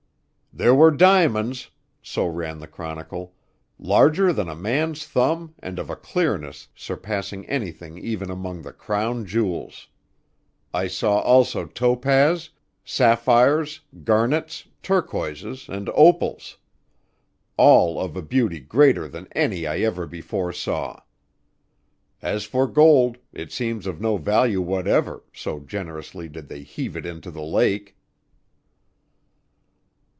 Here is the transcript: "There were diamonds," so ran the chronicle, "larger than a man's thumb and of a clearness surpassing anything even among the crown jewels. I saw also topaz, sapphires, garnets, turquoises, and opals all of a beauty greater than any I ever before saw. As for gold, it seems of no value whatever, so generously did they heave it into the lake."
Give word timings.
"There 0.53 0.75
were 0.75 0.91
diamonds," 0.91 1.69
so 2.03 2.27
ran 2.27 2.59
the 2.59 2.67
chronicle, 2.67 3.33
"larger 3.79 4.33
than 4.33 4.49
a 4.49 4.55
man's 4.55 5.05
thumb 5.07 5.55
and 5.59 5.79
of 5.79 5.89
a 5.89 5.95
clearness 5.95 6.67
surpassing 6.75 7.45
anything 7.47 7.97
even 7.97 8.29
among 8.29 8.61
the 8.61 8.73
crown 8.73 9.25
jewels. 9.25 9.87
I 10.73 10.87
saw 10.87 11.19
also 11.21 11.65
topaz, 11.67 12.49
sapphires, 12.83 13.79
garnets, 14.03 14.67
turquoises, 14.83 15.69
and 15.69 15.89
opals 15.95 16.57
all 17.55 17.97
of 17.97 18.17
a 18.17 18.21
beauty 18.21 18.59
greater 18.59 19.07
than 19.07 19.29
any 19.31 19.65
I 19.65 19.79
ever 19.79 20.05
before 20.05 20.51
saw. 20.51 20.99
As 22.21 22.43
for 22.43 22.67
gold, 22.67 23.17
it 23.31 23.53
seems 23.53 23.87
of 23.87 24.01
no 24.01 24.17
value 24.17 24.59
whatever, 24.61 25.23
so 25.33 25.61
generously 25.61 26.27
did 26.27 26.49
they 26.49 26.61
heave 26.63 26.97
it 26.97 27.05
into 27.05 27.31
the 27.31 27.41
lake." 27.41 27.95